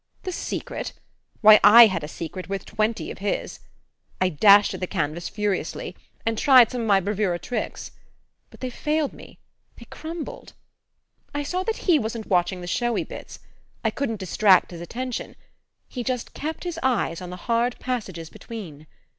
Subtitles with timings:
[0.23, 0.93] The secret?
[1.41, 3.59] Why, I had a secret worth twenty of his!
[4.19, 7.91] I dashed at the canvas furiously, and tried some of my bravura tricks.
[8.49, 9.37] But they failed me,
[9.77, 10.53] they crumbled.
[11.35, 13.41] I saw that he wasn't watching the showy bits
[13.83, 15.35] I couldn't distract his attention;
[15.87, 18.87] he just kept his eyes on the hard passages between.